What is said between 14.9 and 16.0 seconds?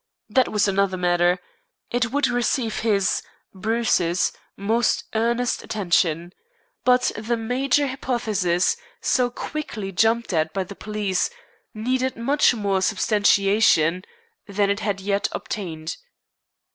yet obtained.